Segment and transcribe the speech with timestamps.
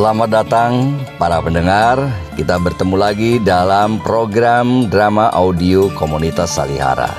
[0.00, 2.00] Selamat datang para pendengar.
[2.32, 7.12] Kita bertemu lagi dalam program drama audio komunitas Salihara.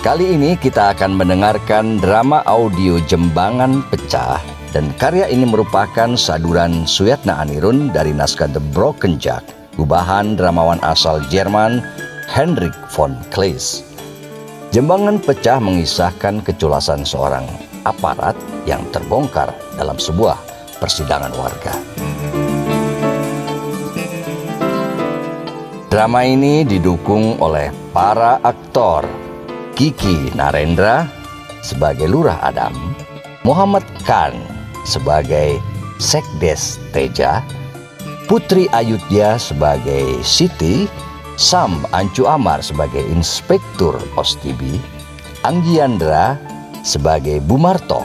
[0.00, 4.40] Kali ini kita akan mendengarkan drama audio Jembangan Pecah
[4.72, 9.44] dan karya ini merupakan saduran Suyatna Anirun dari naskah The Broken Jack,
[9.76, 11.84] gubahan dramawan asal Jerman
[12.32, 13.84] Hendrik von Kleist.
[14.72, 17.44] Jembangan Pecah mengisahkan keculasan seorang
[17.84, 20.40] aparat yang terbongkar dalam sebuah
[20.80, 21.95] persidangan warga.
[25.96, 29.00] Drama ini didukung oleh para aktor
[29.72, 31.08] Kiki Narendra
[31.64, 32.92] sebagai Lurah Adam,
[33.48, 34.36] Muhammad Khan
[34.84, 35.56] sebagai
[35.96, 37.40] Sekdes Teja,
[38.28, 40.84] Putri Ayudya sebagai Siti,
[41.40, 44.76] Sam Ancu Amar sebagai Inspektur Ostibi,
[45.48, 46.36] Anggiandra
[46.84, 48.04] sebagai Bumarto,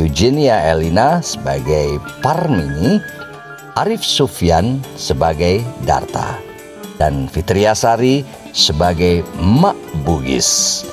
[0.00, 2.96] Eugenia Elina sebagai Parmini,
[3.76, 6.49] Arif Sufyan sebagai Darta,
[7.00, 8.20] dan Fitriasari
[8.52, 10.84] sebagai Mak Bugis.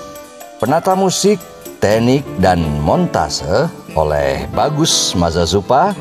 [0.64, 1.36] Penata musik,
[1.84, 3.68] teknik, dan montase
[4.00, 5.92] oleh Bagus Mazazupa,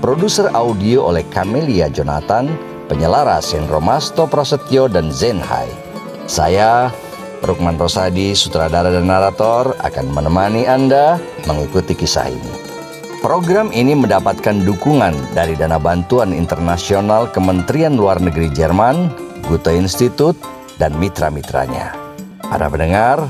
[0.00, 2.48] produser audio oleh Camelia Jonathan,
[2.88, 5.68] penyelaras Hendro Masto Prasetyo dan Zenhai.
[6.24, 6.88] Saya
[7.44, 11.16] Rukman Rosadi, sutradara dan narator, akan menemani Anda
[11.48, 12.52] mengikuti kisah ini.
[13.20, 19.12] Program ini mendapatkan dukungan dari dana bantuan internasional Kementerian Luar Negeri Jerman,
[19.44, 20.36] Goethe Institut,
[20.80, 21.92] dan mitra-mitranya.
[22.40, 23.28] Para pendengar,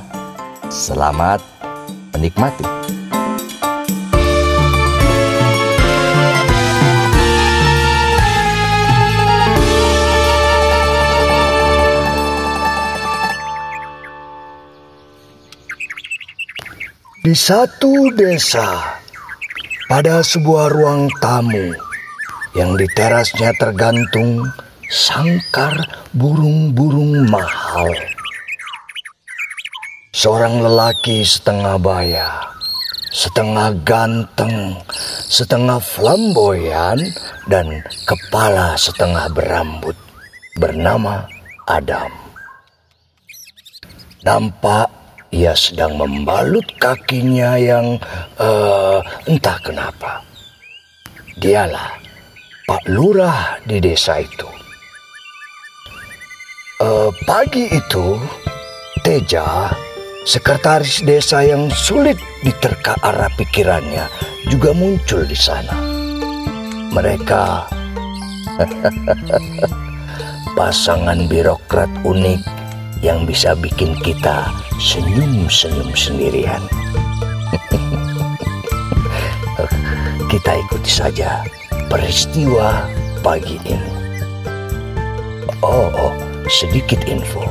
[0.71, 1.43] selamat
[2.15, 2.63] menikmati.
[17.21, 18.97] Di satu desa,
[19.91, 21.77] pada sebuah ruang tamu
[22.57, 24.49] yang di terasnya tergantung
[24.89, 27.95] sangkar burung-burung mahal.
[30.11, 32.51] Seorang lelaki setengah baya,
[33.15, 34.75] setengah ganteng,
[35.31, 36.99] setengah flamboyan,
[37.47, 39.95] dan kepala setengah berambut,
[40.59, 41.31] bernama
[41.71, 42.11] Adam.
[44.27, 44.91] Nampak
[45.31, 47.97] ia sedang membalut kakinya yang
[48.37, 48.99] uh,
[49.31, 50.27] entah kenapa.
[51.39, 51.97] Dialah
[52.67, 54.60] Pak Lurah di desa itu.
[56.81, 58.17] Uh, pagi itu,
[59.05, 59.69] Teja,
[60.25, 64.09] sekretaris desa yang sulit diterka arah pikirannya,
[64.49, 65.77] juga muncul di sana.
[66.89, 67.69] Mereka
[70.57, 72.41] pasangan birokrat unik
[73.05, 74.49] yang bisa bikin kita
[74.81, 76.65] senyum-senyum sendirian.
[80.33, 81.45] kita ikuti saja
[81.93, 82.89] peristiwa
[83.21, 84.01] pagi ini.
[85.61, 87.47] Oh, oh, sedikit info.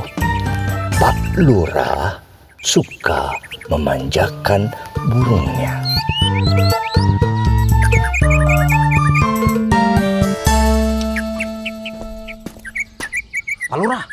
[1.00, 2.20] Pak Lurah
[2.60, 3.32] suka
[3.72, 4.68] memanjakan
[5.08, 5.80] burungnya.
[13.72, 14.04] Pak Lurah,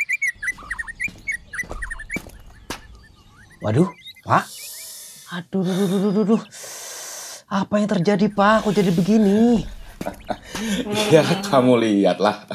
[3.60, 3.92] Waduh,
[4.24, 4.46] Pak.
[5.36, 6.44] Aduh, duh, duh, duh, duh, duh.
[7.52, 8.64] Apa yang terjadi, Pak?
[8.64, 9.68] Kok jadi begini?
[11.12, 12.48] ya, kamu lihatlah.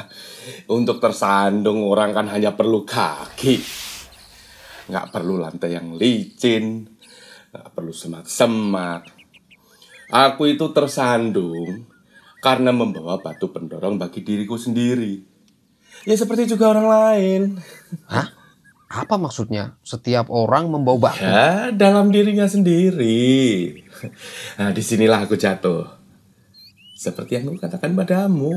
[0.69, 3.59] Untuk tersandung orang kan hanya perlu kaki.
[4.89, 6.87] Nggak perlu lantai yang licin.
[7.53, 9.07] Nggak perlu semak-semak.
[10.13, 11.89] Aku itu tersandung
[12.43, 15.23] karena membawa batu pendorong bagi diriku sendiri.
[16.03, 17.41] Ya seperti juga orang lain.
[18.11, 18.27] Hah?
[18.93, 19.73] Apa maksudnya?
[19.81, 21.25] Setiap orang membawa batu?
[21.25, 23.81] Ya, dalam dirinya sendiri.
[24.61, 25.89] Nah, di sinilah aku jatuh.
[26.93, 28.53] Seperti yang aku katakan padamu.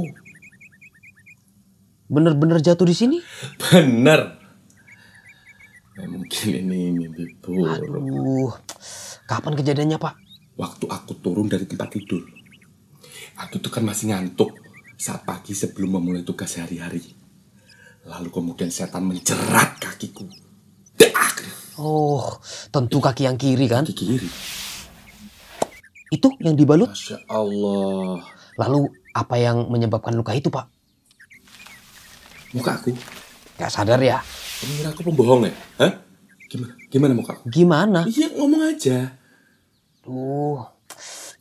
[2.06, 3.18] Bener-bener jatuh di sini?
[3.58, 4.38] Bener.
[5.96, 7.82] Ya, mungkin ini mimpi buruk.
[7.82, 8.52] Aduh,
[9.26, 10.14] kapan kejadiannya, Pak?
[10.54, 12.22] Waktu aku turun dari tempat tidur.
[13.36, 14.54] Aku tuh kan masih ngantuk
[14.96, 17.00] saat pagi sebelum memulai tugas sehari-hari.
[18.06, 20.28] Lalu kemudian setan menjerat kakiku.
[20.94, 21.42] Dak!
[21.76, 22.38] Oh,
[22.70, 23.82] tentu kaki yang kiri kan?
[23.82, 24.28] Kaki kiri.
[26.12, 26.92] Itu yang dibalut?
[26.92, 28.22] Masya Allah.
[28.56, 30.75] Lalu apa yang menyebabkan luka itu, Pak?
[32.56, 32.90] Muka aku.
[33.60, 34.20] Gak sadar ya?
[34.64, 35.54] Mengira aku pembohong ya?
[35.80, 35.92] Hah?
[36.48, 36.72] Gimana?
[36.88, 37.44] Gimana muka aku?
[37.52, 38.00] Gimana?
[38.08, 39.12] Iya ngomong aja.
[40.00, 40.64] Tuh,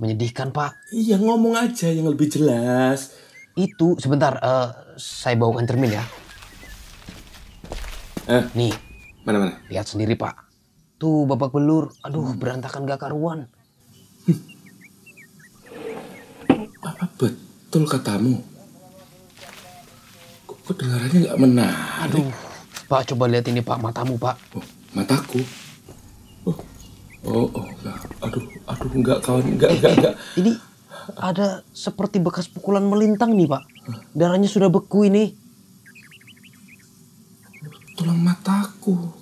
[0.01, 0.91] menyedihkan, Pak.
[0.91, 3.15] Iya ngomong aja yang lebih jelas.
[3.55, 4.69] Itu, sebentar, uh,
[4.99, 6.03] saya bawakan cermin ya.
[8.25, 8.73] Eh, Nih,
[9.21, 9.53] mana mana?
[9.69, 10.49] lihat sendiri pak.
[10.97, 13.45] Tuh babak belur, aduh berantakan gak karuan.
[16.81, 18.54] Apa betul betul katamu.
[20.65, 22.09] Kok kedengarannya nggak menarik?
[22.09, 22.29] Aduh,
[22.89, 24.57] Pak coba lihat ini Pak matamu Pak.
[24.57, 24.65] Oh,
[24.97, 25.37] mataku.
[26.41, 26.57] Oh,
[27.21, 28.01] oh, oh, enggak.
[28.25, 30.13] Aduh, aduh, enggak kawan, enggak, enggak, enggak.
[30.41, 30.57] Ini
[31.21, 33.61] ada seperti bekas pukulan melintang nih Pak.
[34.17, 35.37] Darahnya sudah beku ini.
[37.93, 39.13] Tulang mataku.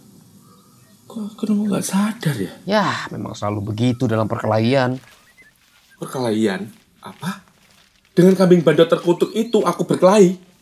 [1.12, 2.52] Kok kenapa nggak sadar ya?
[2.64, 4.96] Ya, memang selalu begitu dalam perkelahian.
[6.00, 6.72] Perkelahian?
[7.04, 7.44] Apa?
[8.16, 10.53] Dengan kambing bandot terkutuk itu aku berkelahi.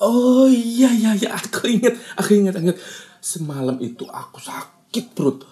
[0.00, 2.80] Oh iya iya iya aku ingat aku ingat ingat
[3.20, 5.44] semalam itu aku sakit perut.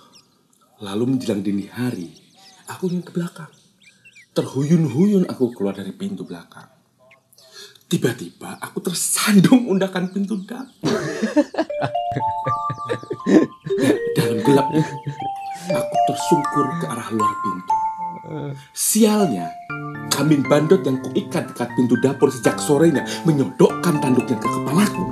[0.81, 2.09] Lalu menjelang dini hari
[2.73, 3.53] aku ingin ke belakang.
[4.33, 6.65] Terhuyun-huyun aku keluar dari pintu belakang.
[7.89, 10.97] Tiba-tiba aku tersandung undakan pintu dapur.
[14.17, 14.69] Dalam gelap
[15.69, 17.77] aku tersungkur ke arah luar pintu.
[18.77, 19.53] Sialnya,
[20.09, 25.03] kambing bandot yang kuikat dekat pintu dapur sejak sorenya menyodokkan tanduknya ke kepalaku.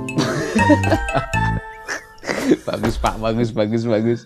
[2.67, 4.19] bagus Pak, bagus, bagus, bagus.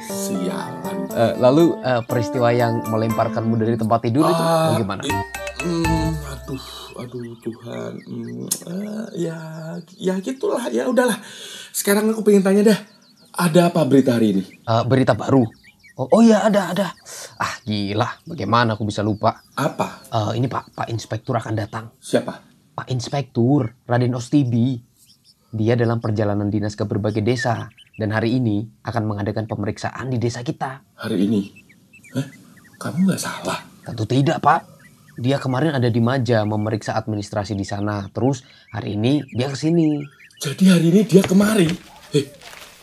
[0.00, 0.96] Sialan.
[1.10, 5.02] Eh, lalu eh, peristiwa yang melemparkanmu dari tempat tidur itu Ah, bagaimana?
[5.02, 5.26] i-
[5.58, 6.64] hmm, aduh,
[6.96, 7.92] aduh Tuhan.
[8.04, 9.38] Hmm, eh, ya,
[9.92, 10.66] ya gitulah.
[10.68, 11.18] Ya udahlah.
[11.70, 12.78] Sekarang aku pengen tanya dah.
[13.38, 14.42] Ada apa berita hari ini?
[14.58, 15.46] Eh, berita baru.
[15.98, 16.88] Oh, oh ya ada ada.
[17.42, 19.42] Ah gila, bagaimana aku bisa lupa?
[19.58, 20.06] Apa?
[20.06, 21.90] Eh, ini Pak, Pak Inspektur akan datang.
[21.98, 22.38] Siapa?
[22.78, 24.78] Pak Inspektur Raden Ostibi.
[25.50, 27.66] Dia dalam perjalanan dinas ke berbagai desa
[27.98, 30.86] dan hari ini akan mengadakan pemeriksaan di desa kita.
[31.02, 31.50] Hari ini?
[32.14, 32.26] Hah?
[32.78, 33.58] Kamu nggak salah?
[33.82, 34.70] Tentu tidak, Pak.
[35.18, 38.06] Dia kemarin ada di Maja memeriksa administrasi di sana.
[38.14, 39.98] Terus hari ini dia ke sini.
[40.38, 41.66] Jadi hari ini dia kemari.
[42.14, 42.37] Eh,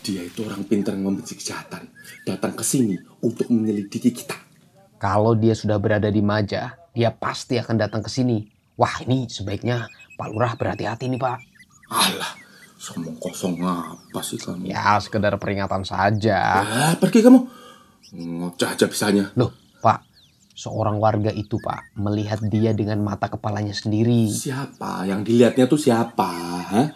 [0.05, 1.89] dia itu orang pintar yang membenci kejahatan.
[2.21, 2.93] Datang ke sini
[3.25, 4.37] untuk menyelidiki kita.
[5.01, 8.45] Kalau dia sudah berada di Maja, dia pasti akan datang ke sini.
[8.77, 11.37] Wah, ini sebaiknya Pak Lurah berhati-hati nih, Pak.
[11.89, 12.31] Alah,
[12.77, 14.69] somong kosong apa sih kamu?
[14.69, 16.61] Ya, sekedar peringatan saja.
[16.61, 17.39] Ah, pergi kamu.
[18.15, 19.33] Ngoceh aja bisanya.
[19.33, 20.05] Loh, Pak,
[20.53, 24.29] seorang warga itu, Pak, melihat dia dengan mata kepalanya sendiri.
[24.29, 25.03] Siapa?
[25.09, 26.29] Yang dilihatnya tuh siapa?
[26.71, 26.87] Hah?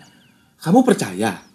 [0.60, 1.49] Kamu percaya?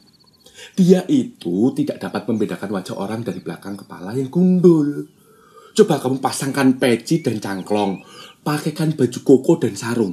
[0.75, 5.07] Dia itu tidak dapat membedakan wajah orang dari belakang kepala yang gundul.
[5.75, 8.03] Coba kamu pasangkan peci dan cangklong.
[8.43, 10.11] Pakaikan baju koko dan sarung.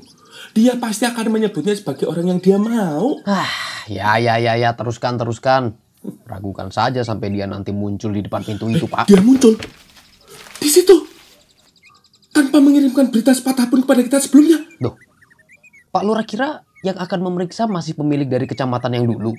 [0.53, 3.17] Dia pasti akan menyebutnya sebagai orang yang dia mau.
[3.25, 3.49] Ah,
[3.89, 5.73] ya, ya, ya, ya, teruskan, teruskan.
[6.29, 9.09] Ragukan saja sampai dia nanti muncul di depan pintu itu, Pak.
[9.09, 9.57] Dia muncul.
[10.61, 11.09] Di situ.
[12.31, 14.61] Tanpa mengirimkan berita sepatah pun kepada kita sebelumnya.
[14.79, 14.95] Loh,
[15.89, 19.35] Pak Lurah kira yang akan memeriksa masih pemilik dari kecamatan yang dulu.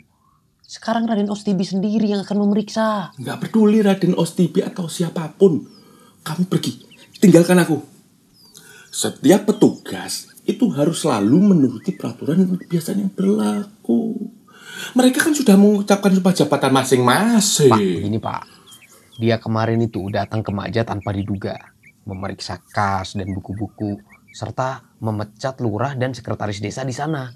[0.73, 3.13] Sekarang Raden Ostibi sendiri yang akan memeriksa.
[3.21, 5.69] Nggak peduli Raden Ostibi atau siapa pun.
[6.25, 6.81] Kamu pergi.
[7.21, 7.77] Tinggalkan aku.
[8.89, 14.17] Setiap petugas itu harus selalu menuruti peraturan dan kebiasaan yang berlaku.
[14.97, 17.69] Mereka kan sudah mengucapkan sumpah jabatan masing-masing.
[17.69, 18.43] Pak, begini Pak.
[19.21, 21.53] Dia kemarin itu datang ke Maja tanpa diduga.
[22.09, 24.01] Memeriksa kas dan buku-buku.
[24.33, 27.29] Serta memecat lurah dan sekretaris desa di sana.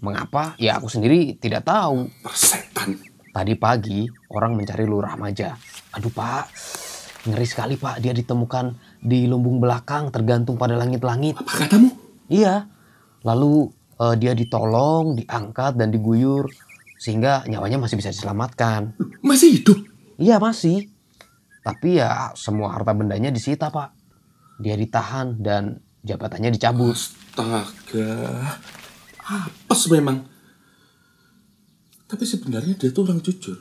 [0.00, 0.56] Mengapa?
[0.56, 2.08] Ya aku sendiri tidak tahu.
[2.24, 2.67] Persetan.
[3.28, 5.52] Tadi pagi orang mencari lurah Maja.
[5.94, 6.44] Aduh Pak,
[7.28, 8.00] ngeri sekali Pak.
[8.00, 11.36] Dia ditemukan di lumbung belakang tergantung pada langit-langit.
[11.38, 11.92] Apa katamu?
[12.32, 12.66] Iya.
[13.22, 13.68] Lalu
[14.00, 16.48] eh, dia ditolong, diangkat dan diguyur
[16.98, 18.98] sehingga nyawanya masih bisa diselamatkan.
[19.22, 19.78] Masih hidup?
[20.18, 20.90] Iya masih.
[21.62, 23.94] Tapi ya semua harta bendanya disita pak.
[24.58, 26.96] Dia ditahan dan jabatannya dicabut.
[26.96, 28.10] Astaga.
[29.22, 30.37] Apes memang.
[32.08, 33.60] Tapi sebenarnya dia tuh orang jujur.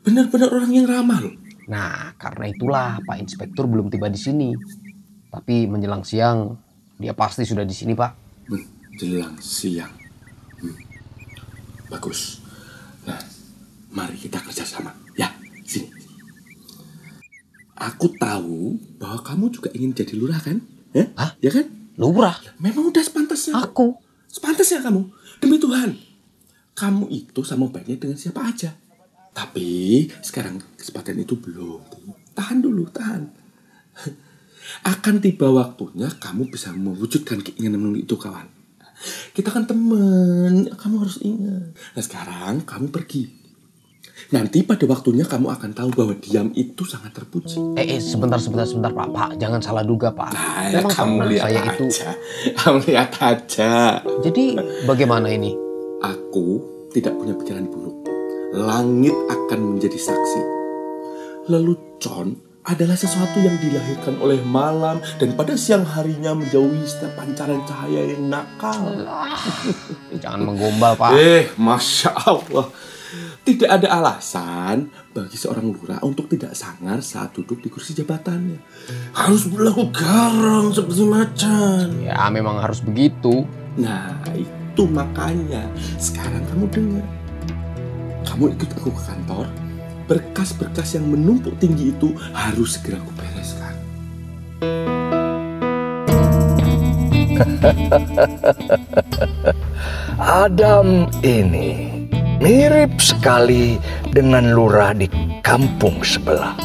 [0.00, 1.34] Benar-benar orang yang ramah loh.
[1.68, 4.52] Nah karena itulah Pak Inspektur belum tiba di sini.
[5.28, 6.56] Tapi menjelang siang
[6.94, 8.12] dia pasti sudah di sini pak.
[8.46, 9.90] menjelang siang.
[10.62, 10.76] Hmm.
[11.90, 12.38] Bagus.
[13.02, 13.18] Nah,
[13.90, 14.94] mari kita kerjasama.
[15.18, 15.34] Ya,
[15.66, 15.90] sini.
[17.74, 20.62] Aku tahu bahwa kamu juga ingin jadi lurah kan?
[20.94, 21.10] Ya?
[21.18, 21.34] Hah?
[21.42, 21.66] Ya kan?
[21.98, 23.58] Lurah, Memang udah sepantasnya.
[23.58, 23.98] aku.
[24.30, 25.10] Sepantasnya kamu.
[25.42, 25.98] Demi Tuhan.
[26.74, 28.74] Kamu itu sama baiknya dengan siapa aja.
[29.34, 31.82] Tapi sekarang kesempatan itu belum.
[32.34, 33.22] Tahan dulu, tahan.
[34.92, 38.48] Akan tiba waktunya kamu bisa mewujudkan keinginanmu itu kawan.
[39.36, 41.74] Kita kan temen, kamu harus ingat.
[41.76, 43.44] Nah sekarang kamu pergi.
[44.32, 47.76] Nanti pada waktunya kamu akan tahu bahwa diam itu sangat terpuji.
[47.76, 49.10] Eh, eh sebentar sebentar sebentar pak.
[49.12, 50.32] Pak jangan salah duga pak.
[50.32, 51.72] Nah, Memang kamu lihat saya aja.
[51.74, 51.86] itu.
[52.56, 53.72] Kamu lihat aja.
[54.24, 54.44] Jadi
[54.88, 55.63] bagaimana ini?
[56.02, 58.06] Aku tidak punya pikiran buruk.
[58.54, 60.42] Langit akan menjadi saksi.
[61.50, 62.34] Lalu John
[62.64, 68.32] adalah sesuatu yang dilahirkan oleh malam dan pada siang harinya menjauhi setiap pancaran cahaya yang
[68.32, 69.04] nakal.
[70.22, 71.10] Jangan menggombal, Pak.
[71.12, 72.72] Eh, masya Allah.
[73.44, 78.56] Tidak ada alasan bagi seorang lurah untuk tidak sangar saat duduk di kursi jabatannya.
[79.12, 81.86] Harus berlaku garang seperti macan.
[82.00, 83.44] Ya, memang harus begitu.
[83.76, 85.70] Nah, itu makanya
[86.02, 87.06] sekarang kamu dengar.
[88.26, 89.46] Kamu ikut aku ke kantor.
[90.10, 93.74] Berkas-berkas yang menumpuk tinggi itu harus segera aku bereskan.
[100.44, 102.02] Adam ini
[102.42, 103.78] mirip sekali
[104.10, 105.06] dengan lurah di
[105.40, 106.58] kampung sebelah.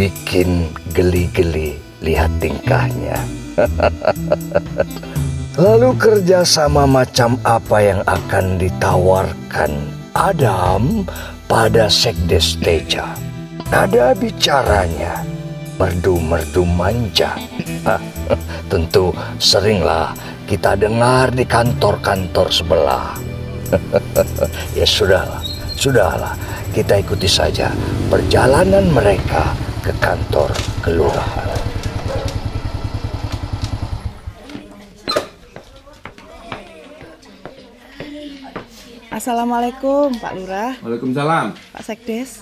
[0.00, 3.20] Bikin geli-geli lihat tingkahnya.
[5.58, 11.02] Lalu kerjasama macam apa yang akan ditawarkan Adam
[11.50, 13.18] pada Sekdes Teja?
[13.66, 15.26] Nada bicaranya
[15.74, 17.34] merdu-merdu manja.
[18.70, 19.10] Tentu
[19.42, 20.14] seringlah
[20.46, 23.18] kita dengar di kantor-kantor sebelah.
[24.78, 25.42] ya sudahlah,
[25.74, 26.38] sudahlah.
[26.70, 27.74] Kita ikuti saja
[28.06, 30.54] perjalanan mereka ke kantor
[30.86, 31.57] kelurahan.
[39.18, 41.50] Assalamualaikum Pak Lurah, Waalaikumsalam.
[41.74, 42.38] Pak Sekdes.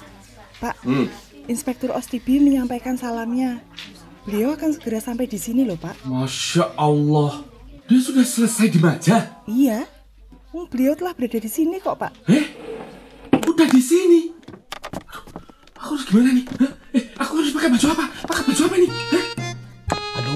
[0.61, 1.09] Pak, Hmm,
[1.49, 3.65] Inspektur Ostibi menyampaikan salamnya.
[4.29, 6.05] Beliau akan segera sampai di sini loh Pak.
[6.05, 7.49] Masya Allah.
[7.89, 9.41] Dia sudah selesai di Maja.
[9.49, 9.89] Iya,
[10.53, 12.13] Hmm, beliau telah berada di sini kok Pak.
[12.29, 12.45] Eh,
[13.33, 14.37] udah di sini.
[15.01, 15.25] Aduh,
[15.81, 16.45] Aku harus gimana nih?
[16.61, 16.73] Hah?
[16.93, 18.05] Eh, aku harus pakai baju apa?
[18.21, 18.91] Pakai baju apa nih?
[18.93, 19.25] Hah?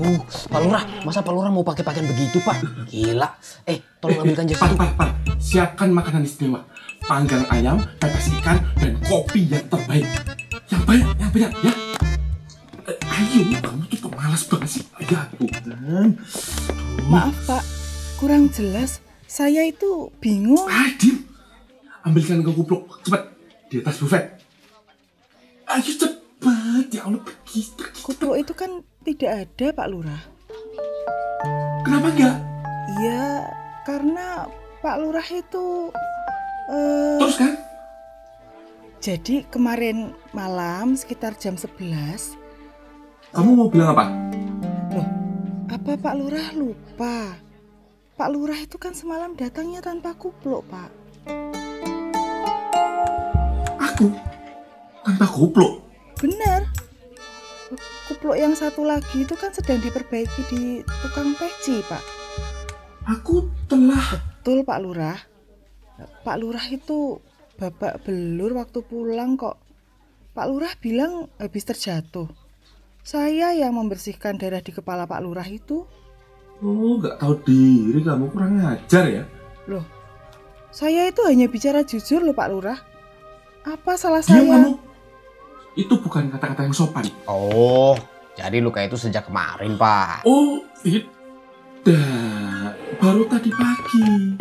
[0.01, 0.17] Aduh,
[0.49, 2.89] Pak Lurah, masa Pak Lurah mau pakai pakaian begitu, Pak?
[2.89, 3.29] Gila.
[3.69, 4.73] Eh, tolong ambilkan jas itu.
[4.73, 5.13] pan, pan.
[5.37, 6.65] Siapkan makanan istimewa.
[7.05, 10.09] Panggang ayam, pepes ikan, dan kopi yang terbaik.
[10.73, 11.73] Yang banyak, yang banyak, ya.
[12.89, 14.85] Eh, ayo, kamu tuh pemalas banget sih.
[15.05, 16.17] Ya Tuhan.
[17.13, 17.63] Maaf Pak,
[18.17, 19.05] kurang jelas.
[19.29, 20.65] Saya itu bingung.
[20.65, 21.29] Ah, Dim.
[22.09, 22.89] Ambilkan ke kupluk.
[23.05, 23.37] Cepat.
[23.69, 24.25] Di atas buffet.
[25.69, 26.89] Ayo cepat.
[26.89, 28.01] Ya Allah, pergi, pergi.
[28.01, 30.23] Kupluk itu kan tidak ada Pak Lurah.
[31.85, 32.37] Kenapa enggak?
[33.01, 33.49] Iya,
[33.89, 34.45] karena
[34.85, 35.67] Pak Lurah itu...
[36.69, 37.53] eh, Terus kan?
[39.01, 42.37] jadi kemarin malam sekitar jam 11,
[43.33, 44.05] Kamu mau bilang apa?
[44.93, 45.09] Loh,
[45.71, 47.33] apa Pak Lurah lupa?
[48.19, 50.91] Pak Lurah itu kan semalam datangnya tanpa kupluk, Pak.
[53.81, 54.13] Aku?
[55.07, 55.81] Tanpa kupluk?
[56.21, 56.69] Benar.
[58.21, 62.05] Kupluk yang satu lagi itu kan sedang diperbaiki di tukang peci, Pak.
[63.17, 64.21] Aku telah...
[64.21, 65.17] Betul, Pak Lurah.
[66.21, 67.17] Pak Lurah itu
[67.57, 69.57] babak belur waktu pulang kok.
[70.37, 72.29] Pak Lurah bilang habis terjatuh.
[73.01, 75.89] Saya yang membersihkan darah di kepala Pak Lurah itu.
[76.61, 79.25] Oh, nggak tahu diri kamu kurang ngajar ya?
[79.65, 79.89] Loh,
[80.69, 82.85] saya itu hanya bicara jujur loh Pak Lurah.
[83.65, 84.53] Apa salah Diam saya?
[84.61, 84.73] kamu.
[85.79, 87.07] Itu bukan kata-kata yang sopan.
[87.25, 87.95] Oh,
[88.39, 90.23] jadi luka itu sejak kemarin, Pak.
[90.25, 92.77] Oh, tidak.
[93.01, 94.37] Baru tadi pagi.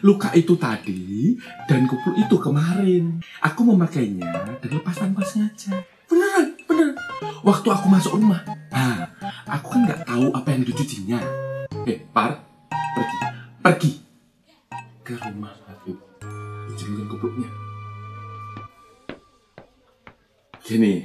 [0.00, 1.36] Luka itu tadi
[1.68, 3.20] dan kupluk itu kemarin.
[3.44, 5.76] Aku memakainya dan lepas tanpa sengaja.
[6.08, 6.96] Beneran, beneran.
[7.44, 8.40] Waktu aku masuk rumah,
[8.72, 9.12] nah,
[9.44, 11.20] aku kan nggak tahu apa yang dicucinya.
[11.84, 12.40] Eh, Par,
[12.72, 13.18] pergi,
[13.60, 13.92] pergi
[15.04, 16.00] ke rumah Habib.
[16.72, 17.50] Pinjamkan kupluknya.
[20.64, 21.04] Gini,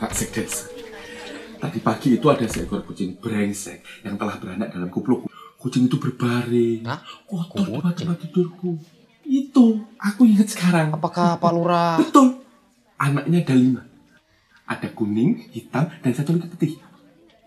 [0.00, 0.71] Pak Sekdes.
[1.62, 5.30] Tadi pagi itu ada seekor kucing brengsek yang telah beranak dalam kupluk.
[5.54, 6.98] Kucing itu berbaring, Hah?
[7.22, 8.74] kotor di tempat tidurku.
[9.22, 10.90] Itu, aku ingat sekarang.
[10.90, 12.02] Apakah Pak Lurah...
[12.02, 12.42] Betul.
[12.98, 13.86] Anaknya ada lima.
[14.66, 16.82] Ada kuning, hitam, dan satu lagi putih.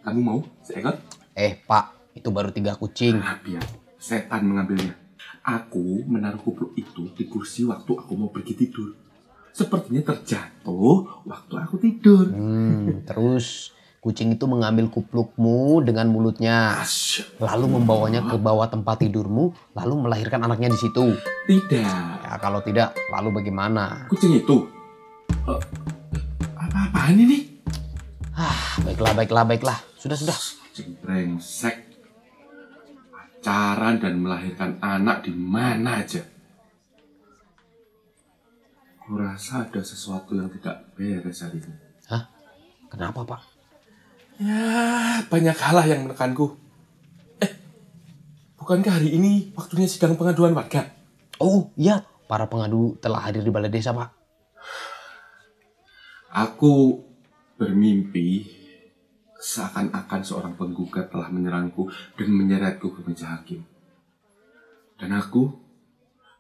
[0.08, 0.96] Kamu mau seekor?
[1.36, 3.20] Eh, Pak, itu baru tiga kucing.
[3.20, 3.68] Nah, biar
[4.00, 4.96] setan mengambilnya.
[5.44, 8.96] Aku menaruh kupluk itu di kursi waktu aku mau pergi tidur.
[9.52, 12.32] Sepertinya terjatuh waktu aku tidur.
[12.32, 13.75] Hmm, terus
[14.06, 16.78] kucing itu mengambil kuplukmu dengan mulutnya,
[17.42, 21.18] lalu membawanya ke bawah tempat tidurmu, lalu melahirkan anaknya di situ.
[21.50, 22.22] Tidak.
[22.22, 24.06] Ya, kalau tidak, lalu bagaimana?
[24.06, 24.70] Kucing itu.
[25.50, 25.62] Eh,
[26.54, 27.58] apa-apaan ini?
[28.38, 29.78] Ah, baiklah, baiklah, baiklah.
[29.98, 30.38] Sudah, sudah.
[30.38, 31.98] Kucing brengsek.
[33.10, 36.22] Pacaran dan melahirkan anak di mana aja.
[39.02, 41.74] Kurasa ada sesuatu yang tidak beres hari ini.
[42.06, 42.30] Hah?
[42.94, 43.55] Kenapa, Pak?
[44.36, 46.60] Ya, banyak hal lah yang menekanku.
[47.40, 47.52] Eh,
[48.60, 50.92] bukankah hari ini waktunya sidang pengaduan warga?
[51.40, 52.04] Oh, iya.
[52.26, 54.10] Para pengadu telah hadir di balai desa, Pak.
[56.36, 57.06] Aku
[57.56, 58.44] Bermimpi
[59.40, 61.88] seakan-akan seorang penggugat telah menyerangku
[62.20, 63.64] dan menyeretku ke meja hakim.
[65.00, 65.56] Dan aku,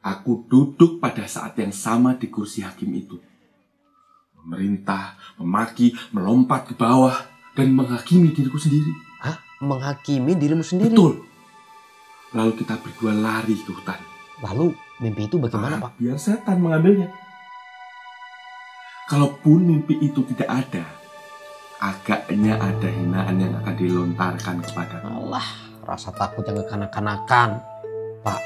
[0.03, 3.15] aku duduk pada saat yang sama di kursi hakim itu.
[4.43, 7.15] Memerintah, memaki, melompat ke bawah,
[7.55, 8.91] dan menghakimi diriku sendiri.
[9.24, 9.39] Hah?
[9.63, 10.91] Menghakimi dirimu sendiri?
[10.91, 11.24] Betul.
[12.35, 14.00] Lalu kita berdua lari ke hutan.
[14.43, 15.91] Lalu mimpi itu bagaimana, Ah, Pak?
[15.95, 17.07] Biar setan mengambilnya.
[19.07, 20.83] Kalaupun mimpi itu tidak ada,
[21.79, 25.47] agaknya ada hinaan yang akan dilontarkan kepada Alah,
[25.88, 27.62] rasa takut yang kekanak-kanakan.
[28.25, 28.41] Pak,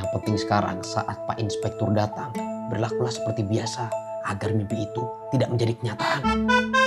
[0.00, 2.32] yang penting sekarang saat Pak Inspektur datang,
[2.72, 3.92] berlakulah seperti biasa
[4.26, 6.79] agar mimpi itu tidak menjadi kenyataan.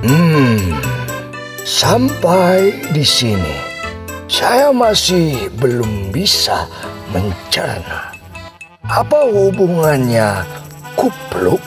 [0.00, 0.80] Hmm,
[1.60, 3.52] sampai di sini
[4.32, 6.64] saya masih belum bisa
[7.12, 8.08] mencerna
[8.88, 10.40] apa hubungannya
[10.96, 11.60] kupluk,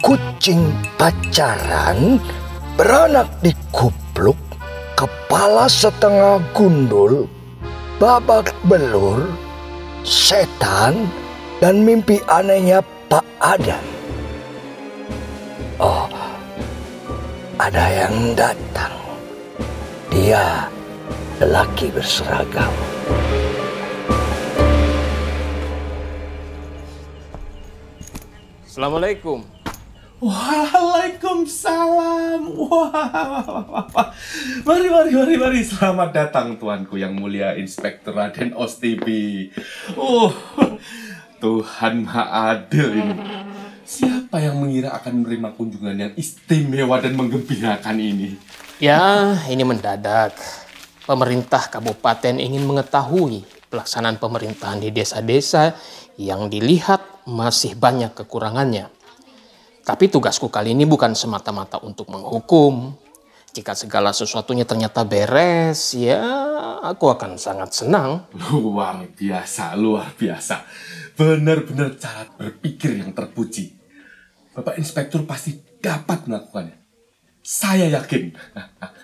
[0.00, 2.16] kucing pacaran,
[2.80, 4.40] beranak di kupluk,
[4.96, 7.28] kepala setengah gundul,
[8.00, 9.28] babak belur,
[10.00, 11.12] setan,
[11.60, 12.80] dan mimpi anehnya
[13.12, 13.84] Pak Adam.
[15.76, 16.08] Oh,
[17.56, 18.92] ada yang datang.
[20.12, 20.68] Dia
[21.40, 22.68] lelaki berseragam.
[28.68, 29.40] Assalamualaikum.
[30.20, 32.44] Waalaikumsalam.
[32.56, 34.08] Wah, wah.
[34.64, 35.64] Mari, mari, mari, mari.
[35.64, 39.48] Selamat datang tuanku yang mulia Inspektur Raden Ostibi.
[39.96, 40.28] Oh,
[41.40, 43.55] Tuhan Maha Adil ini.
[43.86, 48.34] Siapa yang mengira akan menerima kunjungan yang istimewa dan menggembirakan ini?
[48.82, 50.34] Ya, ini mendadak.
[51.06, 55.78] Pemerintah kabupaten ingin mengetahui pelaksanaan pemerintahan di desa-desa
[56.18, 56.98] yang dilihat
[57.30, 58.90] masih banyak kekurangannya.
[59.86, 63.05] Tapi tugasku kali ini bukan semata-mata untuk menghukum.
[63.56, 66.20] Jika segala sesuatunya ternyata beres, ya
[66.84, 68.28] aku akan sangat senang.
[68.52, 70.60] Luar biasa, luar biasa.
[71.16, 73.72] Benar-benar cara berpikir yang terpuji.
[74.52, 76.76] Bapak Inspektur pasti dapat melakukannya.
[77.40, 78.36] Saya yakin.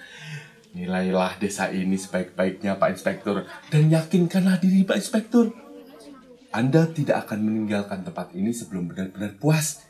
[0.76, 5.48] Nilailah desa ini sebaik-baiknya Pak Inspektur dan yakinkanlah diri Pak Inspektur.
[6.52, 9.80] Anda tidak akan meninggalkan tempat ini sebelum benar-benar puas.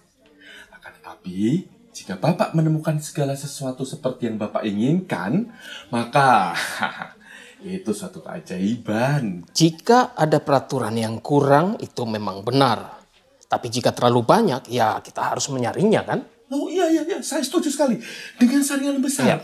[0.71, 5.53] Akan tetapi, jika Bapak menemukan segala sesuatu seperti yang Bapak inginkan,
[5.93, 6.57] maka
[7.61, 9.45] itu suatu keajaiban.
[9.53, 13.05] Jika ada peraturan yang kurang, itu memang benar.
[13.45, 16.25] Tapi jika terlalu banyak, ya kita harus menyaringnya kan?
[16.49, 18.01] Oh iya iya iya, saya setuju sekali
[18.41, 19.25] dengan saringan besar.
[19.29, 19.39] Ya,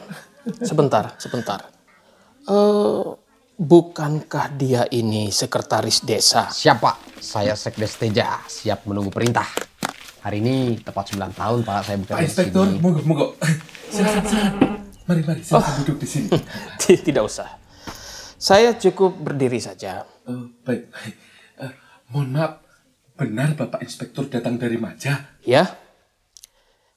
[0.65, 1.69] sebentar, sebentar.
[2.49, 3.05] Eh,
[3.61, 6.49] bukankah dia ini sekretaris desa?
[6.49, 6.97] Siapa?
[7.21, 9.67] Saya Sekdes Teja, siap menunggu perintah.
[10.29, 13.27] Hari ini tepat 9 tahun Pak saya bekerja Pak Inspektur, monggo monggo.
[13.88, 14.53] Silakan silakan.
[15.09, 16.29] Mari mari, silakan duduk di sini.
[16.85, 17.49] Tidak usah.
[18.37, 20.05] Saya cukup berdiri saja.
[20.29, 21.14] Eh, baik baik.
[21.64, 21.73] Eh,
[22.12, 22.61] mohon maaf,
[23.17, 25.41] benar Bapak Inspektur datang dari Majah?
[25.49, 25.64] Ya,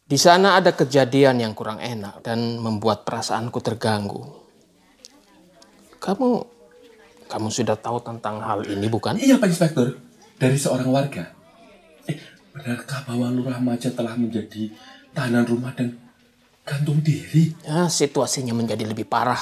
[0.04, 4.28] di sana ada kejadian yang kurang enak dan membuat perasaanku terganggu.
[6.04, 6.30] Kamu,
[7.32, 9.16] kamu sudah tahu tentang hal ini bukan?
[9.16, 10.04] Iya Pak Inspektur,
[10.36, 11.41] dari seorang warga.
[12.52, 14.72] Benarkah bahwa Lurah Majah telah menjadi
[15.16, 15.96] tahanan rumah dan
[16.68, 17.56] gantung diri?
[17.64, 19.40] Ya, situasinya menjadi lebih parah.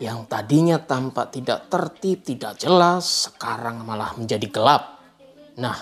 [0.00, 4.98] Yang tadinya tampak tidak tertib, tidak jelas, sekarang malah menjadi gelap.
[5.60, 5.76] Nah,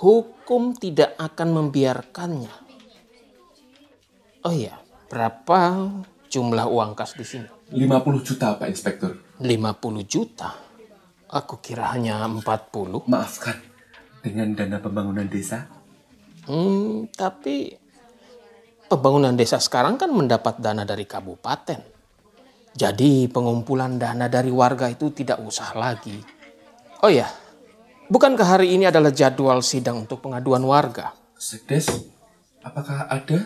[0.00, 2.54] hukum tidak akan membiarkannya.
[4.46, 4.80] Oh iya,
[5.12, 5.90] berapa
[6.30, 7.48] jumlah uang kas di sini?
[7.74, 9.12] 50 juta Pak Inspektur.
[9.42, 10.56] 50 juta.
[11.30, 13.06] Aku kira hanya 40.
[13.06, 13.58] Maafkan,
[14.20, 15.68] dengan dana pembangunan desa?
[16.48, 17.72] Hmm, tapi
[18.88, 21.80] pembangunan desa sekarang kan mendapat dana dari kabupaten.
[22.70, 26.16] Jadi pengumpulan dana dari warga itu tidak usah lagi.
[27.02, 27.26] Oh ya,
[28.10, 31.16] bukankah hari ini adalah jadwal sidang untuk pengaduan warga?
[31.34, 31.88] Sekdes,
[32.62, 33.38] apakah ada?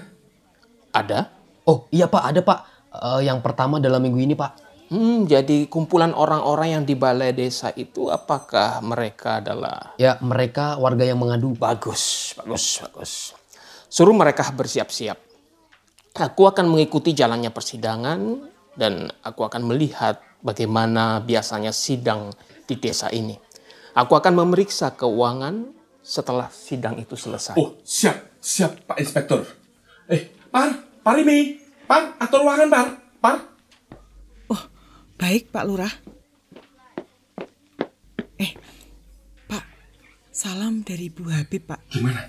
[0.93, 1.21] Ada?
[1.65, 2.61] Oh iya Pak, ada Pak.
[2.95, 4.64] Eh, yang pertama dalam minggu ini Pak.
[4.93, 11.09] Hmm, jadi kumpulan orang-orang yang di balai desa itu apakah mereka adalah Ya mereka warga
[11.09, 11.57] yang mengadu.
[11.57, 13.13] Bagus, bagus, bagus.
[13.89, 15.17] Suruh mereka bersiap-siap.
[16.15, 18.21] Aku akan mengikuti jalannya persidangan
[18.79, 22.31] dan aku akan melihat bagaimana biasanya sidang
[22.69, 23.35] di desa ini.
[23.95, 25.71] Aku akan memeriksa keuangan
[26.05, 27.57] setelah sidang itu selesai.
[27.57, 29.47] Oh, siap, siap Pak Inspektur.
[30.11, 30.71] Eh, Par,
[31.01, 31.57] Parimi,
[31.89, 32.89] Par, atur ruangan Par,
[33.23, 33.54] Par.
[35.15, 35.95] Baik Pak Lurah.
[38.39, 38.53] Eh,
[39.47, 39.65] Pak,
[40.35, 41.81] Salam dari Bu Habib, Pak.
[41.95, 42.27] Gimana?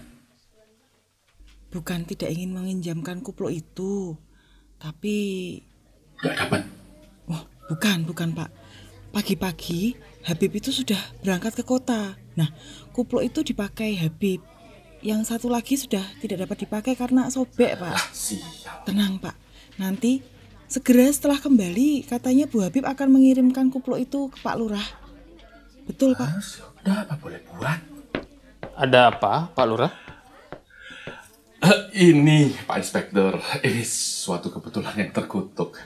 [1.74, 4.16] Bukan tidak ingin meminjamkan kupluk itu,
[4.80, 5.16] tapi
[6.24, 6.62] Gak dapat.
[7.28, 8.50] Oh, bukan, bukan Pak.
[9.12, 12.16] Pagi-pagi Habib itu sudah berangkat ke kota.
[12.40, 12.50] Nah,
[12.96, 14.40] kupluk itu dipakai Habib.
[15.04, 18.00] Yang satu lagi sudah tidak dapat dipakai karena sobek, Pak.
[18.16, 18.88] Siap.
[18.88, 19.36] Tenang, Pak.
[19.78, 20.24] Nanti
[20.76, 24.84] segera setelah kembali katanya Bu Habib akan mengirimkan kupluk itu ke Pak Lurah.
[25.88, 26.36] Betul, Pak.
[26.84, 27.80] Udah apa boleh buat?
[28.76, 29.94] Ada apa, Pak Lurah?
[31.64, 31.80] Eh,
[32.12, 35.80] ini Pak Inspektur, ini suatu kebetulan yang terkutuk.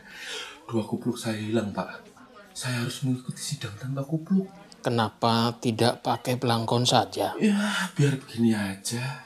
[0.66, 2.10] Dua kupluk saya hilang, Pak.
[2.58, 4.50] Saya harus mengikuti sidang tanpa kupluk.
[4.82, 7.38] Kenapa tidak pakai belangkon saja?
[7.38, 9.22] Ya, biar begini aja.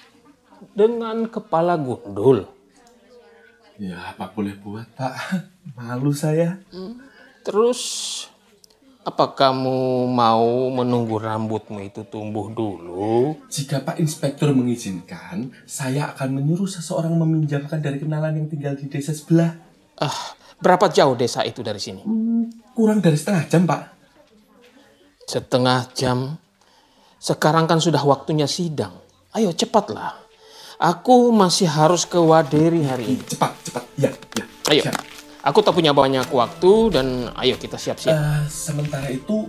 [0.75, 2.51] Dengan kepala gundul.
[3.81, 5.13] Ya, apa boleh buat, Pak?
[5.77, 6.61] Malu saya.
[7.41, 7.81] Terus,
[9.03, 13.35] apa kamu mau menunggu rambutmu itu tumbuh dulu?
[13.51, 19.11] Jika Pak Inspektur mengizinkan, saya akan menyuruh seseorang meminjamkan dari kenalan yang tinggal di desa
[19.11, 19.59] sebelah.
[19.99, 21.99] Ah, berapa jauh desa itu dari sini?
[22.71, 23.81] Kurang dari setengah jam, Pak.
[25.27, 26.39] Setengah jam.
[27.19, 28.95] Sekarang kan sudah waktunya sidang.
[29.35, 30.22] Ayo cepatlah.
[30.83, 33.23] Aku masih harus ke Waderi hari ini.
[33.23, 33.83] Cepat, cepat.
[33.95, 34.43] Ya, ya.
[34.67, 34.81] Ayo.
[34.83, 34.95] Siap.
[35.43, 38.11] Aku tak punya banyak waktu dan ayo kita siap-siap.
[38.11, 39.47] Eh, sementara itu,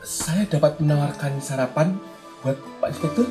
[0.00, 1.94] saya dapat menawarkan sarapan
[2.40, 3.26] buat Pak Inspektur.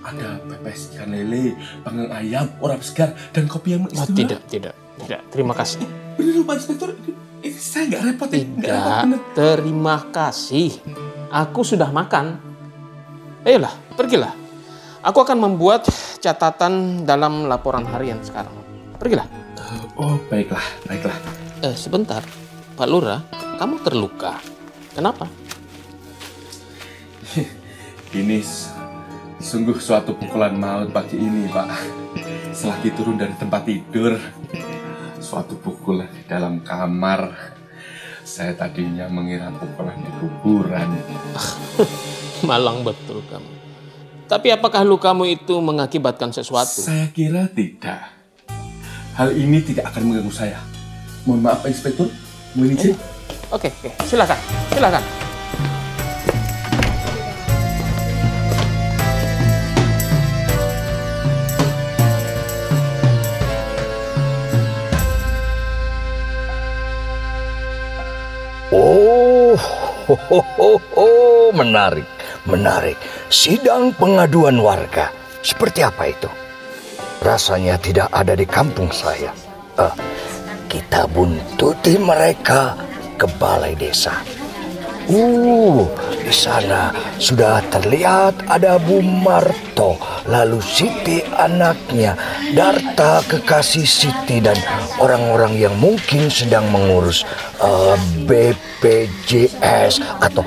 [0.00, 4.16] Ada pepes ikan lele, panggang ayam, orang segar, dan kopi yang Oh, istimewa.
[4.16, 5.20] tidak, tidak, tidak.
[5.28, 5.84] Terima kasih.
[6.16, 6.88] Bener loh, Pak Inspektur.
[6.96, 7.10] Ini,
[7.42, 8.28] ini saya nggak repot.
[8.28, 8.38] ya.
[8.38, 9.20] Repot, Tidak, bener.
[9.34, 10.70] terima kasih.
[11.28, 12.38] Aku sudah makan.
[13.42, 14.32] Ayolah, pergilah.
[15.00, 15.88] Aku akan membuat
[16.20, 18.52] catatan dalam laporan harian sekarang.
[19.00, 19.24] Pergilah.
[19.96, 21.16] Oh, baiklah, baiklah.
[21.64, 22.20] Eh, sebentar.
[22.76, 23.24] Pak Lura,
[23.56, 24.36] kamu terluka.
[24.92, 25.24] Kenapa?
[28.20, 28.44] Ini
[29.40, 31.68] sungguh suatu pukulan maut pagi ini, Pak.
[32.52, 34.20] Selagi turun dari tempat tidur,
[35.16, 37.56] suatu pukulan di dalam kamar.
[38.26, 40.90] Saya tadinya mengira pukulan di kuburan.
[42.48, 43.59] Malang betul kamu.
[44.30, 46.86] Tapi apakah lukamu itu mengakibatkan sesuatu?
[46.86, 48.14] Saya kira tidak.
[49.18, 50.62] Hal ini tidak akan mengganggu saya.
[51.26, 52.06] Mohon maaf, Pak Inspektur.
[52.54, 52.94] Mohon izin.
[53.50, 53.90] Oke, oke.
[54.06, 54.38] Silakan.
[54.70, 55.02] Silakan.
[68.70, 69.58] Oh,
[70.06, 71.06] ho, ho, ho, ho,
[71.50, 72.06] menarik,
[72.48, 72.96] menarik.
[73.28, 75.12] Sidang pengaduan warga.
[75.40, 76.30] Seperti apa itu?
[77.20, 79.32] Rasanya tidak ada di kampung saya.
[79.76, 79.94] Eh,
[80.68, 82.76] kita buntuti mereka
[83.18, 84.14] ke balai desa.
[85.10, 85.90] Uh,
[86.22, 89.98] di sana sudah terlihat ada Bu Marto,
[90.30, 92.14] lalu Siti anaknya,
[92.54, 94.54] Darta kekasih Siti dan
[95.02, 97.26] orang-orang yang mungkin sedang mengurus
[97.58, 100.46] eh, BPJS atau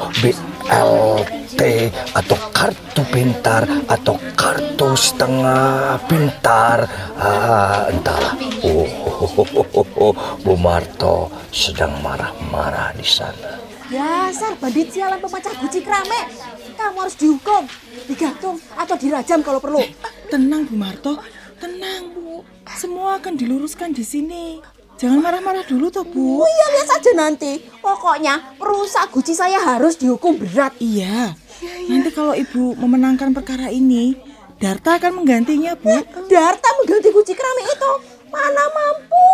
[0.63, 6.88] BLT atau kartu pintar atau kartu setengah pintar.
[7.19, 8.36] Ah, entahlah.
[8.63, 8.88] Oh,
[10.43, 13.60] Bu Marto sedang marah-marah di sana.
[13.91, 16.32] Dasar bandit sialan pemecah guci krame.
[16.73, 17.69] Kamu harus dihukum,
[18.10, 19.86] digantung, atau dirajam kalau perlu.
[20.32, 21.21] Tenang Bu Marto,
[21.62, 22.41] tenang Bu.
[22.73, 24.58] Semua akan diluruskan di sini.
[24.93, 26.39] Jangan marah-marah dulu toh Bu.
[26.39, 27.60] Oh iya, lihat saja nanti.
[27.82, 30.77] Pokoknya perusak guci saya harus dihukum berat.
[30.77, 31.34] Iya.
[31.89, 34.15] Nanti kalau Ibu memenangkan perkara ini,
[34.62, 35.91] Darta akan menggantinya Bu.
[36.29, 37.91] Darta mengganti guci krame itu.
[38.29, 39.27] Mana mampu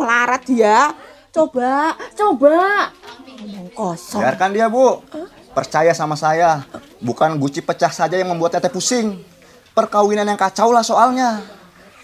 [0.00, 0.92] melarat dia.
[1.30, 2.90] Coba, coba.
[3.40, 4.22] Ngomong kosong.
[4.22, 5.02] Biarkan dia, Bu.
[5.54, 6.66] Percaya sama saya.
[6.98, 9.22] Bukan guci pecah saja yang membuat Teteh pusing.
[9.74, 11.42] Perkawinan yang kacau lah soalnya.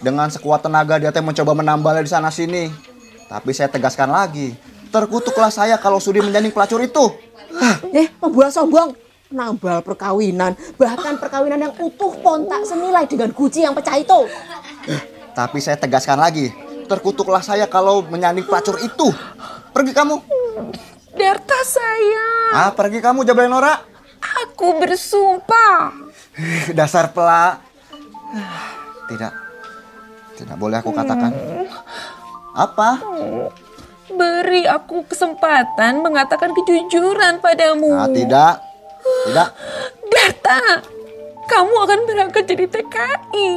[0.01, 2.90] Dengan sekuat tenaga dia teh mencoba menambalnya di sana sini.
[3.31, 4.51] Tapi saya tegaskan lagi.
[4.91, 7.15] Terkutuklah saya kalau sudi menjadi pelacur itu.
[7.95, 8.91] Eh, pembual sombong.
[9.31, 10.59] Nambal perkawinan.
[10.75, 14.27] Bahkan perkawinan yang utuh pun tak senilai dengan guci yang pecah itu.
[15.31, 16.51] Tapi saya tegaskan lagi.
[16.91, 19.15] Terkutuklah saya kalau menyanding pelacur itu.
[19.71, 20.19] Pergi kamu.
[21.15, 23.79] Darta sayang, Ah, pergi kamu Jablay Nora.
[24.43, 25.95] aku bersumpah.
[26.71, 27.63] Dasar pelak.
[29.07, 29.33] Tidak.
[30.35, 31.31] Tidak boleh aku katakan.
[32.55, 32.99] Apa?
[34.11, 37.95] Beri aku kesempatan mengatakan kejujuran padamu.
[37.95, 38.59] Ah, tidak.
[39.01, 39.49] Tidak.
[40.11, 40.59] Darta,
[41.47, 43.51] kamu akan berangkat jadi TKI.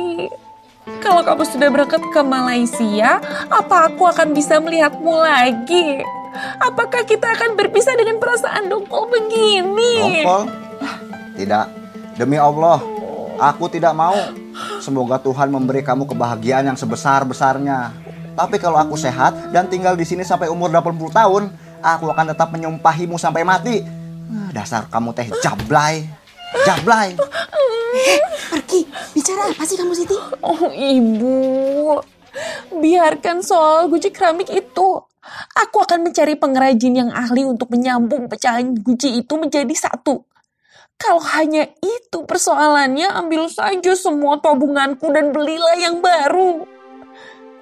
[1.00, 6.04] Kalau kamu sudah berangkat ke Malaysia, apa aku akan bisa melihatmu lagi?
[6.60, 10.22] Apakah kita akan berpisah dengan perasaan dongkol begini?
[10.22, 10.42] Ngompol?
[11.40, 11.66] Tidak.
[12.14, 12.78] Demi Allah,
[13.40, 14.14] aku tidak mau.
[14.78, 18.03] Semoga Tuhan memberi kamu kebahagiaan yang sebesar-besarnya.
[18.34, 21.42] Tapi kalau aku sehat dan tinggal di sini sampai umur 80 tahun,
[21.78, 23.86] aku akan tetap menyumpahimu sampai mati.
[24.30, 26.02] Ah, Dasar kamu teh jablay.
[26.66, 27.14] Jablay.
[28.50, 30.18] Pergi, bicara apa sih kamu Siti?
[30.42, 31.98] Oh ibu,
[32.74, 34.88] biarkan soal guci keramik itu.
[35.54, 40.26] Aku akan mencari pengrajin yang ahli untuk menyambung pecahan guci itu menjadi satu.
[40.94, 46.73] Kalau hanya itu persoalannya, ambil saja semua tabunganku dan belilah yang baru.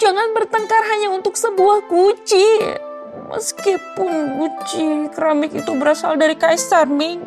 [0.00, 2.78] Jangan bertengkar hanya untuk sebuah guci.
[3.32, 7.24] Meskipun guci keramik itu berasal dari Kaisar Ming.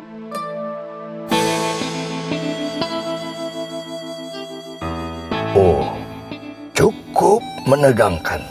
[5.56, 5.88] Oh,
[6.74, 8.42] cukup menegangkan.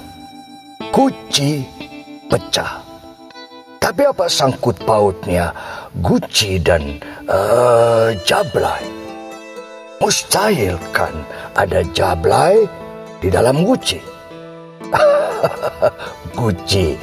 [0.92, 1.64] Guci
[2.32, 2.82] pecah.
[3.78, 5.54] Tapi apa sangkut pautnya
[6.02, 6.98] Guci dan
[7.30, 8.84] eh, Jablay?
[10.02, 11.14] Mustahil kan
[11.54, 12.66] ada Jablay
[13.20, 14.00] di dalam Guci.
[16.40, 16.96] Guci,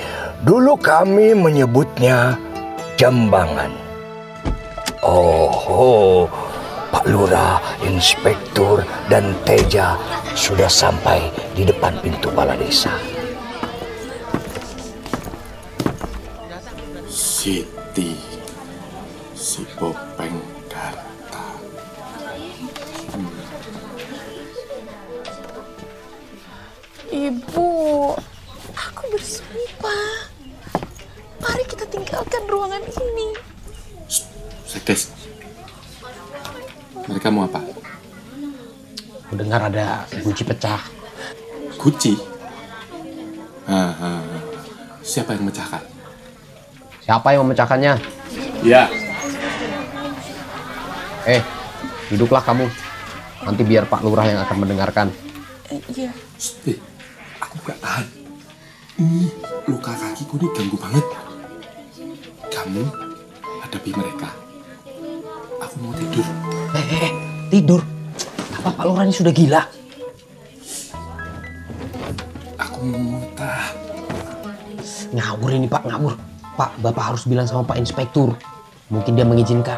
[0.45, 2.37] dulu kami menyebutnya
[3.01, 3.73] Jambangan.
[5.03, 6.21] Oh, oh,
[6.95, 9.99] Pak Lurah, Inspektur, dan Teja
[10.39, 12.95] sudah sampai di depan pintu balai desa.
[17.11, 18.15] Siti,
[19.35, 20.12] si Popeng
[31.83, 33.35] kita tinggalkan ruangan ini.
[34.71, 35.11] Sekdes,
[37.11, 37.59] mereka mau apa?
[39.27, 40.79] Aku dengar ada guci pecah.
[41.75, 42.15] Guci?
[43.67, 44.43] Ah, ah, ah.
[45.03, 45.83] Siapa yang memecahkan?
[47.03, 47.99] Siapa yang memecahkannya?
[48.63, 48.87] Ya.
[51.27, 51.43] Eh,
[52.15, 52.71] duduklah kamu.
[53.43, 55.11] Nanti biar Pak Lurah yang akan mendengarkan.
[55.91, 56.15] Iya.
[56.63, 56.79] Eh,
[57.43, 58.07] aku gak tahan.
[59.03, 59.27] Ini
[59.67, 61.22] luka kakiku ini ganggu banget.
[62.73, 62.89] Kamu
[63.61, 64.33] hadapi mereka.
[65.61, 66.25] Aku mau tidur.
[66.73, 67.13] Eh, eh, eh,
[67.53, 67.85] tidur.
[68.57, 69.61] Apa Pak Lurah ini sudah gila?
[72.57, 73.77] Aku mau muntah.
[75.13, 76.17] Ngawur ini Pak, ngawur.
[76.57, 78.33] Pak, Bapak harus bilang sama Pak Inspektur.
[78.89, 79.77] Mungkin dia mengizinkan.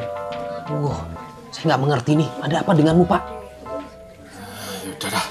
[0.79, 1.03] Wah,
[1.51, 2.31] saya nggak mengerti nih.
[2.47, 3.23] Ada apa denganmu Pak?
[4.87, 5.27] Ya udah dah.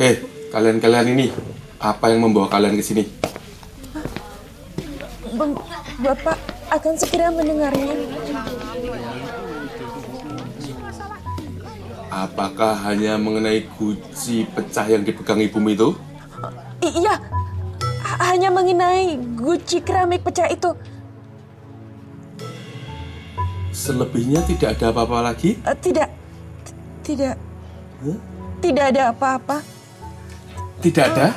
[0.00, 0.16] Eh,
[0.48, 1.28] kalian-kalian ini,
[1.76, 3.21] apa yang membawa kalian ke sini?
[6.02, 6.34] Bapak
[6.68, 7.94] akan segera mendengarnya.
[12.12, 15.88] Apakah hanya mengenai guci pecah yang dipegang ibumu itu?
[16.82, 17.16] I- iya,
[18.02, 20.74] h- hanya mengenai guci keramik pecah itu.
[23.72, 25.56] Selebihnya tidak ada apa-apa lagi?
[25.56, 26.12] Eh, tidak,
[26.60, 27.40] t- tidak,
[28.60, 29.64] tidak ada apa-apa.
[30.84, 31.28] Tidak ada?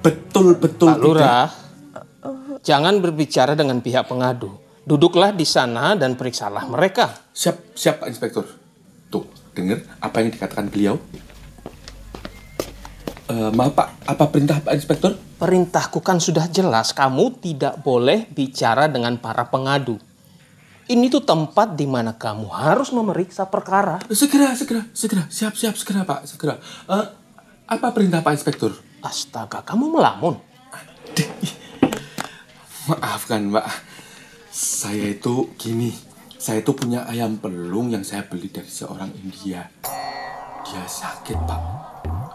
[0.00, 1.04] Betul-betul Pak tidak?
[1.04, 1.48] Lurah,
[2.62, 4.56] jangan berbicara dengan pihak pengadu.
[4.82, 7.30] Duduklah di sana dan periksalah mereka.
[7.30, 8.46] Siap, siap Pak Inspektur.
[9.10, 10.98] Tuh, dengar apa yang dikatakan beliau?
[13.30, 15.14] Eh, maaf Pak, apa perintah Pak Inspektur?
[15.38, 19.98] Perintahku kan sudah jelas, kamu tidak boleh bicara dengan para pengadu.
[20.90, 24.02] Ini tuh tempat di mana kamu harus memeriksa perkara.
[24.10, 25.24] Segera, segera, segera.
[25.30, 26.58] Siap, siap, segera Pak, segera.
[26.90, 27.06] Eh,
[27.70, 28.74] apa perintah Pak Inspektur?
[28.98, 30.36] Astaga, kamu melamun.
[32.82, 33.62] Maafkan Mbak,
[34.50, 35.94] saya itu gini,
[36.34, 39.70] saya itu punya ayam pelung yang saya beli dari seorang India.
[40.66, 41.62] Dia sakit Pak,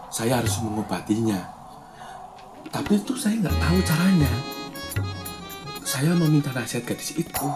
[0.08, 1.36] saya harus mengobatinya.
[2.72, 4.32] Tapi itu saya nggak tahu caranya.
[5.84, 7.46] Saya meminta nasihat gadis itu.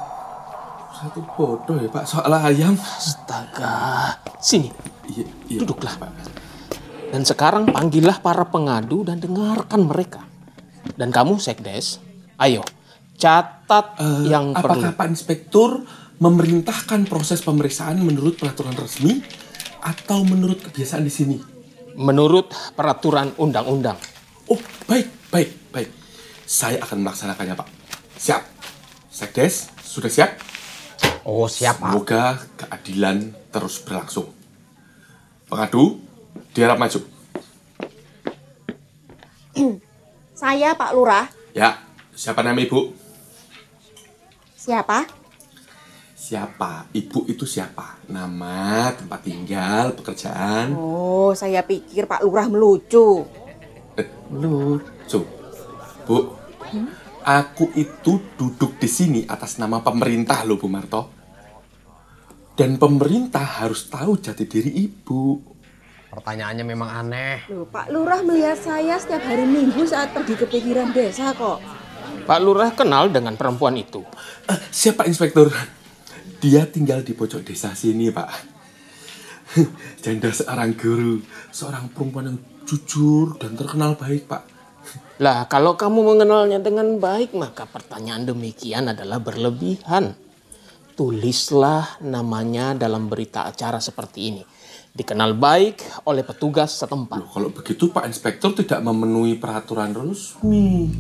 [0.93, 2.77] Saya tuh bodoh ya Pak, soal ayam.
[2.77, 4.69] Astaga, sini,
[5.09, 5.97] Iya, iya, Duduklah.
[5.97, 6.13] Pak.
[7.09, 10.29] Dan sekarang panggillah para pengadu dan dengarkan mereka.
[10.93, 11.97] Dan kamu, Sekdes,
[12.37, 12.61] ayo
[13.15, 14.79] catat Eh, yang perlu.
[14.79, 15.85] apakah Pak Inspektur
[16.17, 19.21] memerintahkan proses pemeriksaan menurut peraturan resmi
[19.81, 21.37] atau menurut kebiasaan di sini?
[21.93, 23.99] Menurut peraturan undang-undang.
[24.47, 25.91] Oh, baik, baik, baik.
[26.43, 27.69] Saya akan melaksanakannya, Pak.
[28.17, 28.43] Siap.
[29.09, 30.31] Sekdes, sudah siap?
[31.23, 31.87] Oh siap Pak.
[31.87, 32.25] Semoga
[32.57, 34.27] keadilan terus berlangsung.
[35.47, 36.01] Pengadu,
[36.51, 36.99] diharap maju.
[40.35, 41.29] Saya Pak Lurah.
[41.53, 41.79] Ya,
[42.11, 43.02] siapa nama Ibu?
[44.63, 45.03] Siapa?
[46.15, 46.87] Siapa?
[46.95, 47.99] Ibu itu siapa?
[48.07, 50.79] Nama, tempat tinggal, pekerjaan.
[50.79, 53.27] Oh, saya pikir Pak Lurah melucu.
[53.99, 55.19] Eh, lucu.
[56.07, 56.39] Bu,
[57.27, 61.11] aku itu duduk di sini atas nama pemerintah loh, Bu Marto.
[62.55, 65.43] Dan pemerintah harus tahu jati diri ibu.
[66.15, 67.51] Pertanyaannya memang aneh.
[67.51, 71.59] Loh, Pak Lurah melihat saya setiap hari Minggu saat pergi ke pinggiran desa kok.
[72.23, 74.07] Pak Lurah kenal dengan perempuan itu.
[74.47, 75.51] Eh, siapa inspektur?
[76.39, 78.31] Dia tinggal di pojok desa sini, Pak.
[80.03, 81.19] Janda seorang guru,
[81.51, 84.43] seorang perempuan yang jujur dan terkenal baik, Pak.
[85.23, 90.15] Lah, kalau kamu mengenalnya dengan baik, maka pertanyaan demikian adalah berlebihan.
[90.95, 94.43] Tulislah namanya dalam berita acara seperti ini.
[94.93, 97.17] Dikenal baik oleh petugas setempat.
[97.17, 100.93] Loh, kalau begitu Pak Inspektur tidak memenuhi peraturan resmi.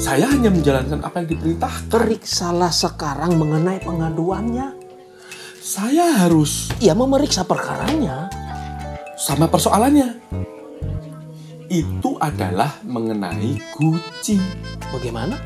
[0.00, 1.92] Saya hanya menjalankan apa yang diperintahkan.
[1.92, 4.72] Periksalah sekarang mengenai pengaduannya.
[5.60, 8.32] Saya harus Ya memeriksa perkaranya.
[9.20, 10.16] sama persoalannya.
[11.68, 14.40] Itu adalah mengenai Gucci.
[14.88, 15.36] Bagaimana?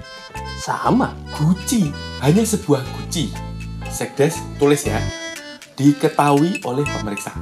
[0.63, 1.11] Sama.
[1.35, 1.91] Gucci,
[2.23, 3.35] hanya sebuah Gucci.
[3.91, 5.03] Sekdes, tulis ya.
[5.75, 7.35] Diketahui oleh pemeriksa.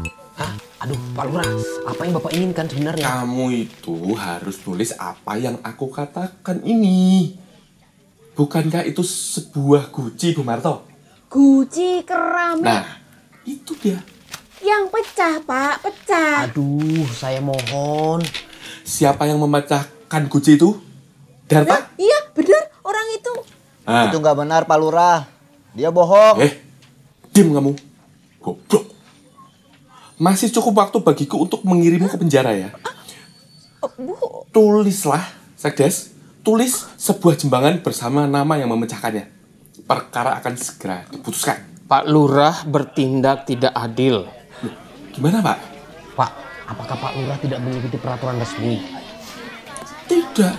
[0.42, 0.58] Hah?
[0.82, 1.46] Aduh, Pak Lurah,
[1.86, 3.06] apa yang Bapak inginkan sebenarnya?
[3.06, 7.38] Kamu itu harus tulis apa yang aku katakan ini.
[8.34, 10.82] Bukankah itu sebuah Gucci, Bu Marto?
[11.30, 12.82] Guci keramik Nah,
[13.46, 14.02] itu dia.
[14.58, 16.50] yang pecah, Pak, pecah.
[16.50, 18.18] Aduh, saya mohon.
[18.82, 20.74] Siapa yang memecahkan Gucci itu?
[21.46, 21.94] Darta?
[21.94, 23.32] Iya, benar, orang itu.
[23.86, 24.10] Ah.
[24.10, 25.30] Itu nggak benar Pak Lurah.
[25.78, 26.42] Dia bohong.
[26.42, 26.52] Eh,
[27.30, 27.78] dim kamu.
[28.42, 28.90] Goblok.
[30.22, 32.70] Masih cukup waktu bagiku untuk mengirimmu ke penjara ya.
[34.54, 35.26] Tulislah,
[35.58, 36.14] Sekdes.
[36.46, 39.26] Tulis sebuah jembangan bersama nama yang memecahkannya.
[39.82, 41.58] Perkara akan segera diputuskan.
[41.90, 44.30] Pak Lurah bertindak tidak adil.
[45.10, 45.58] Gimana, Pak?
[46.14, 46.30] Pak,
[46.70, 48.78] apakah Pak Lurah tidak mengikuti peraturan resmi?
[50.06, 50.54] Tidak.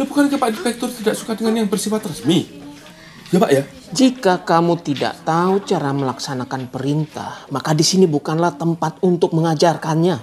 [0.00, 2.57] Ya bukankah Pak Inspektur tidak suka dengan yang bersifat resmi?
[3.28, 3.62] Ya, Pak ya?
[3.92, 10.16] Jika kamu tidak tahu cara melaksanakan perintah, maka di sini bukanlah tempat untuk mengajarkannya.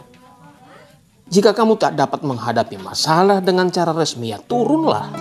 [1.29, 5.13] Jika kamu tak dapat menghadapi masalah dengan cara resmi, ya turunlah.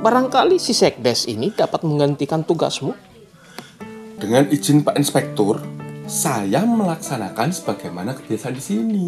[0.00, 2.96] Barangkali si sekdes ini dapat menggantikan tugasmu.
[4.16, 5.60] Dengan izin Pak Inspektur,
[6.08, 9.06] saya melaksanakan sebagaimana kebiasaan di sini.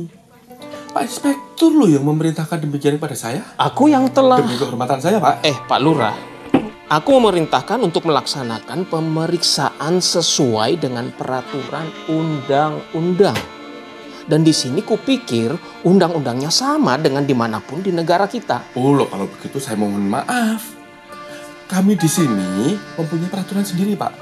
[0.92, 3.40] Pak Inspektur loh yang memerintahkan demikian pada saya.
[3.56, 4.40] Aku yang telah...
[4.44, 5.44] Demi kehormatan saya, Pak.
[5.48, 6.37] Eh, Pak Lurah.
[6.88, 13.36] Aku memerintahkan untuk melaksanakan pemeriksaan sesuai dengan peraturan undang-undang.
[14.24, 15.52] Dan di sini kupikir
[15.84, 18.72] undang-undangnya sama dengan di mana pun di negara kita.
[18.72, 20.64] Oh loh, kalau begitu saya mohon maaf.
[21.68, 24.12] Kami di sini mempunyai peraturan sendiri, Pak.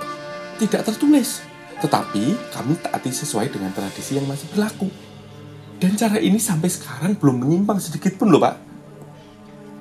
[0.58, 1.46] Tidak tertulis.
[1.78, 4.90] Tetapi kami taati sesuai dengan tradisi yang masih berlaku.
[5.78, 8.65] Dan cara ini sampai sekarang belum menyimpang sedikit pun loh, Pak.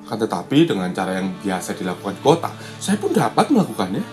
[0.05, 4.05] Kan tetapi dengan cara yang biasa dilakukan di kota, saya pun dapat melakukannya.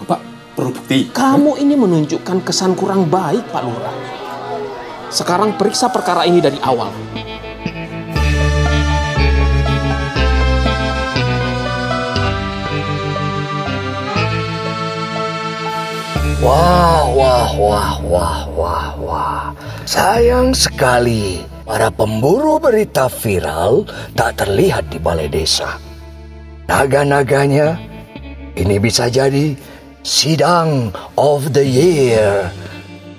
[0.00, 0.20] Bapak
[0.56, 1.12] perlu bukti.
[1.12, 3.96] Kamu ini menunjukkan kesan kurang baik, Pak Lurah.
[5.12, 6.88] Sekarang periksa perkara ini dari awal.
[16.40, 19.44] Wah, wah, wah, wah, wah, wah.
[19.84, 25.80] Sayang sekali para pemburu berita viral tak terlihat di balai desa.
[26.68, 27.76] Naga-naganya
[28.56, 29.56] ini bisa jadi
[30.04, 32.48] sidang of the year.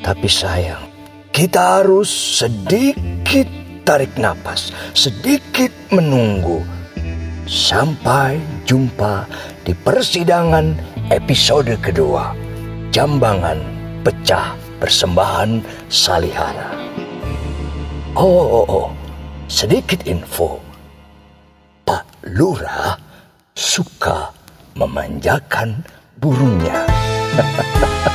[0.05, 0.85] Tapi sayang,
[1.33, 3.49] kita harus sedikit
[3.85, 6.61] tarik napas, sedikit menunggu.
[7.45, 9.29] Sampai jumpa
[9.61, 10.73] di persidangan
[11.13, 12.33] episode kedua.
[12.89, 13.61] Jambangan
[14.01, 16.84] pecah persembahan Salihara.
[18.15, 18.87] Oh, oh, oh,
[19.51, 20.63] sedikit info.
[21.83, 22.95] Pak Lurah
[23.51, 24.31] suka
[24.71, 25.83] memanjakan
[26.23, 26.87] burungnya.